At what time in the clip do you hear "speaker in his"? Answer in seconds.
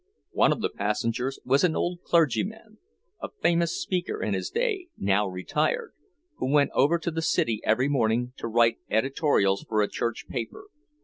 3.79-4.49